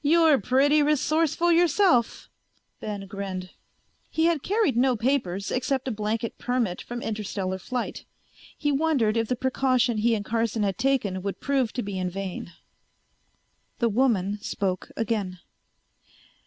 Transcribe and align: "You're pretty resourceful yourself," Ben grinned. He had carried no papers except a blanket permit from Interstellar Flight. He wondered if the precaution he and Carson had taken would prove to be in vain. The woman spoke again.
"You're 0.00 0.40
pretty 0.40 0.82
resourceful 0.82 1.52
yourself," 1.52 2.30
Ben 2.80 3.06
grinned. 3.06 3.50
He 4.08 4.24
had 4.24 4.42
carried 4.42 4.78
no 4.78 4.96
papers 4.96 5.50
except 5.50 5.86
a 5.86 5.90
blanket 5.90 6.38
permit 6.38 6.80
from 6.80 7.02
Interstellar 7.02 7.58
Flight. 7.58 8.06
He 8.56 8.72
wondered 8.72 9.18
if 9.18 9.28
the 9.28 9.36
precaution 9.36 9.98
he 9.98 10.14
and 10.14 10.24
Carson 10.24 10.62
had 10.62 10.78
taken 10.78 11.20
would 11.20 11.42
prove 11.42 11.74
to 11.74 11.82
be 11.82 11.98
in 11.98 12.08
vain. 12.08 12.52
The 13.78 13.90
woman 13.90 14.38
spoke 14.40 14.90
again. 14.96 15.38